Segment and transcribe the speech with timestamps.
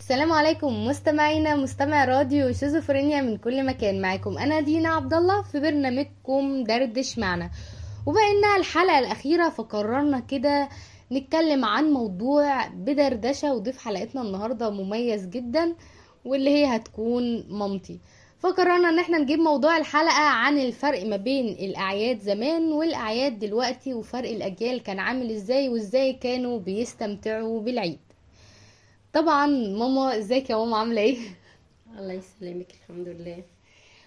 [0.00, 4.00] السلام عليكم مستمعينا مستمع راديو شيزوفرينيا من كل مكان.
[4.00, 7.50] معاكم أنا دينا عبد الله في برنامجكم دردش معنا.
[8.06, 10.68] وبما انها الحلقة الأخيرة فقررنا كده
[11.12, 15.74] نتكلم عن موضوع بدردشة وضيف حلقتنا النهارده مميز جدا
[16.24, 18.00] واللي هي هتكون مامتي.
[18.38, 24.30] فقررنا إن إحنا نجيب موضوع الحلقة عن الفرق ما بين الأعياد زمان والأعياد دلوقتي وفرق
[24.30, 27.98] الأجيال كان عامل إزاي وإزاي كانوا بيستمتعوا بالعيد.
[29.12, 31.18] طبعا ماما إزيك يا ماما؟ عاملة إيه؟
[31.98, 33.42] الله يسلمك الحمد لله.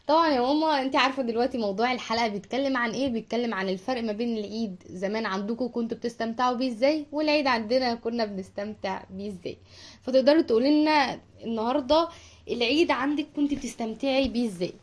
[0.08, 4.12] طبعا يا ماما انت عارفة دلوقتي موضوع الحلقة بيتكلم عن إيه؟ بيتكلم عن الفرق ما
[4.12, 9.58] بين العيد زمان عندكم كنتوا بتستمتعوا بيه إزاي والعيد عندنا كنا بنستمتع بيه إزاي.
[10.02, 12.10] فتقدروا تقولي لنا النهارده
[12.48, 14.74] العيد عندك كنت بتستمتعي بيه إزاي؟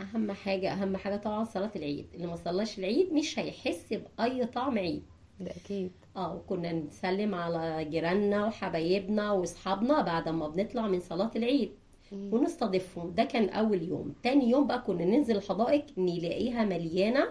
[0.00, 2.06] أهم حاجة أهم حاجة طبعا صلاة العيد.
[2.14, 5.02] اللي ما صلاش العيد مش هيحس بأي طعم عيد.
[5.40, 5.90] ده أكيد.
[6.16, 11.72] آه وكنا نسلم على جيراننا وحبايبنا واصحابنا بعد ما بنطلع من صلاة العيد
[12.12, 13.14] ونستضيفهم.
[13.14, 14.14] ده كان أول يوم.
[14.22, 17.28] تاني يوم بقى كنا ننزل الحدائق نلاقيها مليانة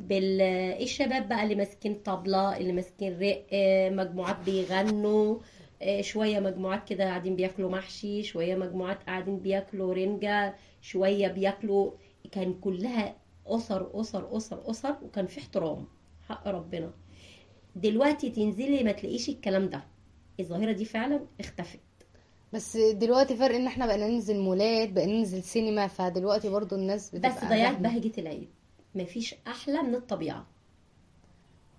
[0.00, 5.38] بالشباب بقى اللي ماسكين طبلة اللي ماسكين رق آه، مجموعات بيغنوا
[5.82, 11.90] آه، شوية مجموعات كده قاعدين بياكلوا محشي شوية مجموعات قاعدين بياكلوا رنجة شوية بياكلوا.
[12.32, 15.86] كان كلها أسر أسر أسر أسر وكان في احترام
[16.28, 16.90] حق ربنا.
[17.76, 19.84] دلوقتي تنزلي ما تلاقيش الكلام ده.
[20.40, 21.80] الظاهرة دي فعلا اختفت.
[22.52, 27.30] بس دلوقتي فرق إن إحنا بقينا ننزل مولات بقينا ننزل سينما فدلوقتي برضو الناس بتبقى
[27.30, 27.76] بس ضيعت.
[27.78, 28.48] بهجة العيد.
[28.94, 30.46] مفيش أحلى من الطبيعة.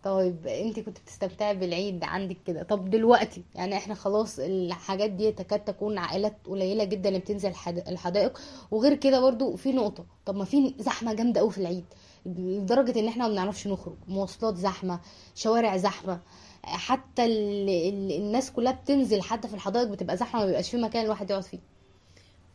[0.05, 2.63] طيب انت كنت بتستمتعي بالعيد عندك كده.
[2.63, 7.87] طب دلوقتي يعني إحنا خلاص الحاجات دي تكاد تكون عائلات قليلة جدا اللي بتنزل الحد-
[7.87, 8.39] الحدائق.
[8.71, 11.85] وغير كده برضو في نقطة طب ما في زحمة جامدة قوي في العيد.
[12.25, 14.99] لدرجة إن إحنا ما بنعرفش نخرج مواصلات زحمة
[15.35, 16.19] شوارع زحمة
[16.63, 17.69] حتى ال...
[17.69, 18.11] ال...
[18.11, 21.59] الناس كلها بتنزل حتى في الحدائق بتبقى زحمة ما بيبقاش في مكان الواحد يقعد فيه.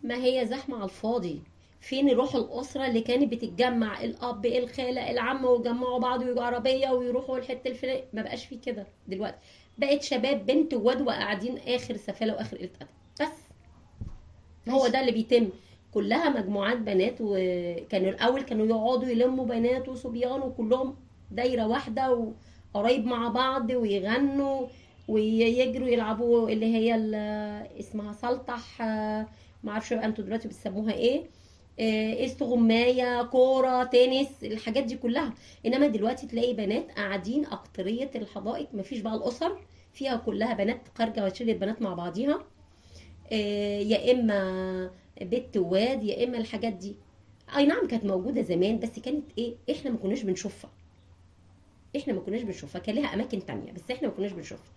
[0.02, 1.42] ما هي زحمة على الفاضي.
[1.80, 7.68] فين روح الأسرة اللي كانت بتتجمع؟ الأب الخالة العم ويجمعوا بعض ويجوا عربية ويروحوا الحتة
[7.68, 8.04] الفلانية.
[8.12, 9.38] ما بقاش في كده دلوقتي.
[9.78, 12.88] بقت شباب بنت وواد وقاعدين آخر سفالة وآخر قلة أدب.
[13.20, 13.38] بس.
[14.68, 15.48] هو ده اللي بيتم.
[15.94, 20.96] كلها مجموعات بنات وكانوا الأول كانوا يقعدوا يلموا بنات وصبيان وكلهم
[21.30, 22.32] دايرة واحدة
[22.74, 24.66] وقرايب مع بعض ويغنوا
[25.08, 26.94] ويجروا يلعبوا اللي هي
[27.80, 28.82] اسمها سلطح
[29.64, 31.22] معرفش أنتوا دلوقتي بتسموها إيه.
[31.80, 35.34] آه، استغماية كورة تنس الحاجات دي كلها.
[35.66, 39.58] إنما دلوقتي تلاقي بنات قاعدين اكترية الحدائق مفيش بقى الأسر
[39.92, 42.44] فيها كلها بنات خارجة وشلة بنات مع بعضيها.
[43.32, 46.96] آه، يا إما بنت وواد يا إما الحاجات دي.
[47.56, 50.70] أي نعم كانت موجودة زمان بس كانت إيه؟ إحنا ما كناش بنشوفها.
[51.96, 54.72] إحنا ما كناش بنشوفها كان لها أماكن تانية بس إحنا ما كناش بنشوفها.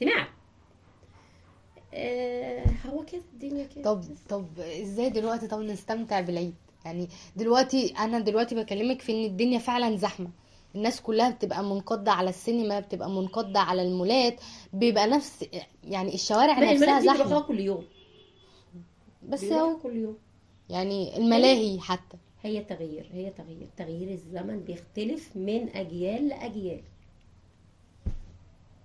[0.00, 0.28] سمعت؟
[2.86, 3.82] هو كده الدنيا كده.
[3.84, 6.54] طب طب إزاي دلوقتي؟ طب نستمتع بالعيد.
[6.84, 10.30] يعني دلوقتي أنا دلوقتي بكلمك في إن الدنيا فعلا زحمة.
[10.74, 14.40] الناس كلها بتبقى منقضة على السينما بتبقى منقضة على المولات
[14.72, 15.44] بيبقى نفس
[15.84, 17.40] يعني الشوارع نفسها دي بيروحوها زحمة.
[17.40, 17.84] كل يوم.
[19.28, 20.16] بس هو كل يوم.
[20.70, 22.16] يعني الملاهي حتى.
[22.42, 23.68] هي تغيير هي تغيير.
[23.76, 26.80] تغيير الزمن بيختلف من أجيال لأجيال.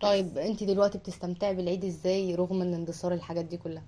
[0.01, 3.83] طيب انت دلوقتي بتستمتعي بالعيد إزاي رغم ان اندثار الحاجات دي كلها؟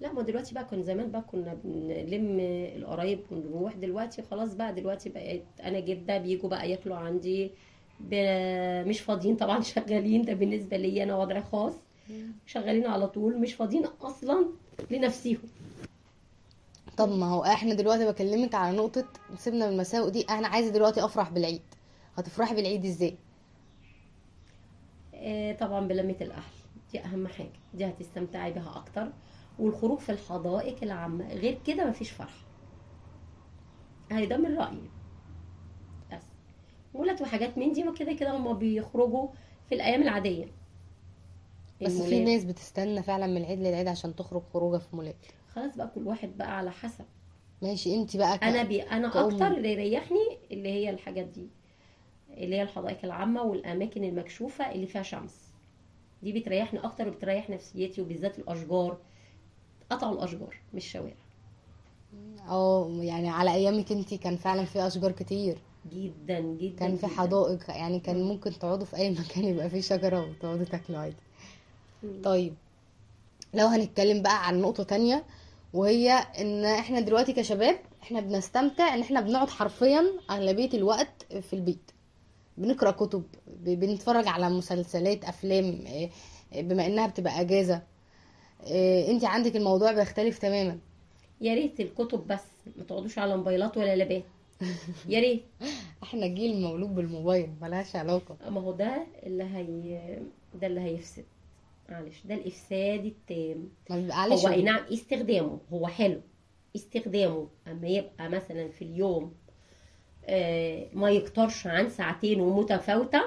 [0.00, 2.36] لا ما دلوقتي بقى كان زمان بقى كنا بنلم
[2.76, 3.74] القرايب ونروح.
[3.76, 7.50] دلوقتي خلاص بقى دلوقتي بقيت أنا جدة بيجوا بقى ياكلوا عندي.
[8.88, 10.22] مش فاضيين طبعا شغالين.
[10.22, 11.72] ده بالنسبة لي أنا وضع خاص.
[12.46, 14.46] شغالين على طول مش فاضيين أصلا
[14.90, 15.42] لنفسيهم.
[16.96, 19.04] طب ما هو إحنا دلوقتي بكلمك على نقطة
[19.38, 20.20] سيبنا من المساوئ دي.
[20.22, 21.62] أنا عايزة دلوقتي افرح بالعيد.
[22.16, 23.16] هتفرحي بالعيد إزاي؟
[25.60, 26.52] طبعا بلمة الأهل
[26.92, 27.52] دي أهم حاجة.
[27.74, 29.12] دي هتستمتعي بها أكتر.
[29.58, 31.34] والخروج في الحدائق العامة.
[31.34, 32.34] غير كده مفيش فرح.
[34.12, 34.90] هي ده من رأيي.
[36.12, 36.22] بس.
[36.94, 39.28] مولات وحاجات من دي وكده كده هما بيخرجوا
[39.68, 40.46] في الأيام العادية.
[41.82, 42.24] بس في.
[42.24, 45.26] ناس بتستنى فعلا من العيد للعيد عشان تخرج خروجه في مولات.
[45.48, 47.04] خلاص بقى كل واحد بقى على حسب.
[47.62, 48.44] ماشي انت بقى ك...
[48.44, 49.24] أنا بي أنا كأم.
[49.24, 51.48] أكتر اللي يريحني اللي هي الحاجات دي.
[52.36, 55.34] اللي هي الحدائق العامة والأماكن المكشوفة اللي فيها شمس.
[56.22, 58.96] دي بتريحني أكتر وبتريح نفسيتي وبالذات الأشجار.
[59.90, 61.14] قطعوا الأشجار مش شوارع.
[62.48, 65.58] آه يعني على أيامك أنت كان فعلا في أشجار كتير.
[65.92, 67.06] جدا جدا كان في.
[67.06, 71.16] حدائق يعني كان ممكن تقعدوا في أي مكان يبقى فيه شجرة وتقعدوا تاكلوا عادي.
[72.24, 72.54] طيب
[73.54, 75.24] لو هنتكلم بقى عن نقطة تانية
[75.74, 81.90] وهي إن إحنا دلوقتي كشباب إحنا بنستمتع إن إحنا بنقعد حرفيا أغلبية الوقت في البيت.
[82.58, 83.22] بنقرأ كتب
[83.64, 86.10] بنتفرج على مسلسلات أفلام إيه،
[86.62, 87.82] بما إنها بتبقى أجازة.
[88.66, 90.78] آه، انت عندك الموضوع بيختلف تماما.
[91.40, 92.44] يا ريت الكتب بس
[92.76, 94.24] ما تقعدوش على موبايلات ولا لابات.
[95.08, 95.44] يا ريت.
[96.02, 98.36] إحنا جيل مولود بالموبايل ملهاش علاقة.
[98.50, 100.18] ما هو ده اللي هي
[100.60, 101.24] ده اللي هيفسد.
[101.88, 103.68] معلش ده الإفساد التام.
[103.90, 106.20] بيبقاش هو أي نعم استخدامه هو حلو.
[106.76, 109.41] استخدامه أما يبقى مثلا في اليوم آه،
[110.94, 113.22] ما يكترش عن ساعتين ومتفاوتة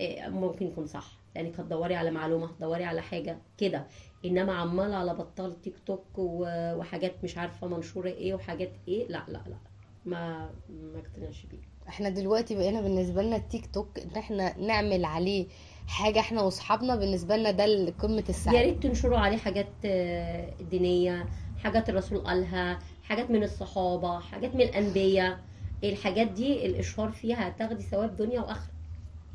[0.00, 1.12] آه، ممكن يكون صح.
[1.36, 3.86] لانك هتدوري على معلومة هتدوري على حاجة كده.
[4.24, 9.32] إنما عمال على بطال تيك توك وحاجات مش عارفة منشورة إيه وحاجات إيه لا لا
[9.46, 9.56] لا.
[10.04, 11.58] ما ما اقتنعش بيه.
[11.88, 15.46] إحنا دلوقتي بقينا بالنسبة لنا التيك توك إن إحنا نعمل عليه
[15.86, 17.64] حاجة إحنا وأصحابنا بالنسبة لنا ده
[17.98, 21.26] قمة يا السعادة ريت تنشروا عليه حاجات آه، دينية
[21.58, 25.38] حاجات الرسول قالها حاجات من الصحابة حاجات من الأنبياء.
[25.84, 28.72] الحاجات دي الإشهار فيها هتاخدي ثواب دنيا وآخرة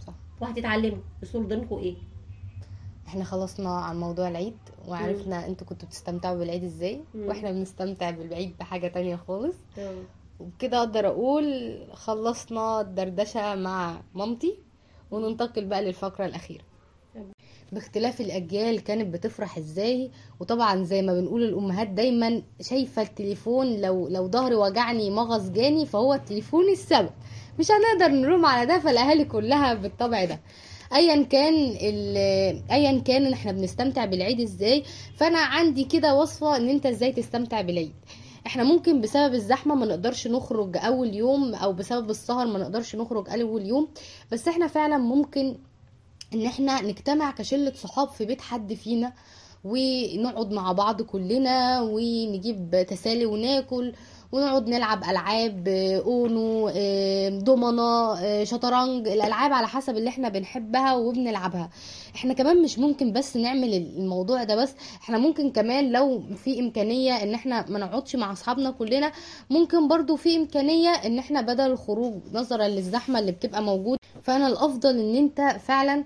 [0.08, 0.14] صح.
[0.42, 1.96] وهتتعلموا أصول دينكم إيه
[3.08, 4.58] إحنا خلصنا عن موضوع العيد
[4.88, 7.28] وعرفنا أنتوا كنتوا بتستمتعوا بالعيد إزاي مم.
[7.28, 9.56] وإحنا بنستمتع بالعيد بحاجة تانية خالص
[10.40, 14.60] وبكده أقدر أقول خلصنا الدردشة مع مامتي
[15.12, 16.71] وننتقل بقى للفقرة الأخيرة تمام.
[17.72, 20.12] باختلاف الأجيال كانت بتفرح إزاي.
[20.40, 26.14] وطبعا زي ما بنقول الأمهات دايما شايفة التليفون لو لو ظهري وجعني مغص جاني فهو
[26.14, 27.10] التليفون السبب.
[27.60, 30.40] مش هنقدر نلوم على ده فالأهالي كلها بالطبع ده.
[30.96, 31.54] ايا كان
[32.72, 34.84] ايا كان إحنا بنستمتع بالعيد إزاي.
[35.16, 37.94] فأنا عندي كده وصفة إن إنت إزاي تستمتع بالعيد.
[38.48, 43.30] إحنا ممكن بسبب الزحمة ما نقدرش نخرج أول يوم أو بسبب السهر ما نقدرش نخرج
[43.30, 43.88] أول يوم.
[44.32, 45.58] بس إحنا فعلا ممكن
[46.34, 49.14] إن إحنا نجتمع كشلة صحاب في بيت حد فينا
[49.64, 53.94] ونقعد مع بعض كلنا ونجيب تسالي وناكل
[54.32, 55.68] ونقعد نلعب ألعاب
[56.06, 56.70] أونو
[57.40, 61.70] دومنا شطرنج الألعاب على حسب اللي إحنا بنحبها وبنلعبها.
[62.16, 64.74] إحنا كمان مش ممكن بس نعمل الموضوع ده بس
[65.04, 69.12] إحنا ممكن كمان لو في إمكانية إن إحنا ما نقعدش مع أصحابنا كلنا
[69.50, 75.00] ممكن برضو في إمكانية إن إحنا بدل الخروج نظرا للزحمة اللي بتبقى موجودة فأنا الأفضل
[75.00, 76.04] إن أنت فعلا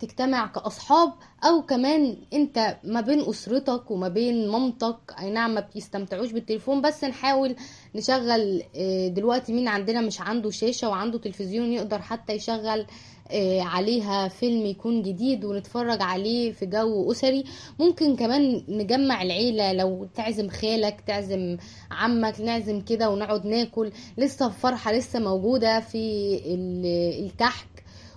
[0.00, 1.12] تجتمع كأصحاب
[1.44, 4.96] أو كمان أنت ما بين أسرتك وما بين مامتك.
[5.20, 7.56] أي نعم ما بيستمتعوش بالتليفون بس نحاول
[7.94, 12.86] نشغل آه، دلوقتي مين عندنا مش عنده شاشة وعنده تلفزيون يقدر حتى يشغل
[13.32, 17.44] آه، عليها فيلم يكون جديد ونتفرج عليه في جو أسري.
[17.78, 21.56] ممكن كمان نجمع العيلة لو تعزم خالك تعزم
[21.90, 23.92] عمك نعزم كده ونقعد ناكل.
[24.18, 27.66] لسه الفرحة لسه موجودة في ال- الكحك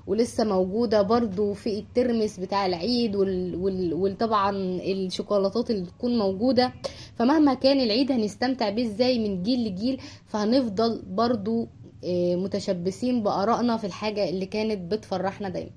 [0.08, 3.56] ولسه موجودة برضو في الترمس بتاع العيد وال...
[3.56, 3.94] وال...
[3.94, 4.52] وطبعا
[4.82, 6.74] الشوكولاتات اللي تكون موجودة.
[7.16, 11.68] فمهما كان العيد هنستمتع بيه إزاي من جيل لجيل فهنفضل برضو
[12.06, 15.72] آه، متشبثين بآرائنا في الحاجة اللي كانت بتفرحنا دايما.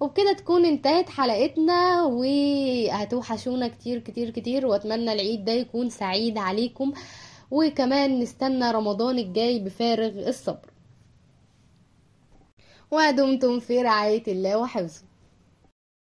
[0.00, 4.66] وبكده تكون انتهت حلقتنا وهتوحشونا كتير كتير كتير.
[4.66, 6.92] وأتمنى العيد ده يكون سعيد عليكم.
[7.50, 10.71] وكمان نستنى رمضان الجاي بفارغ الصبر.
[12.92, 15.11] ودمتم في رعاية الله وحفظه.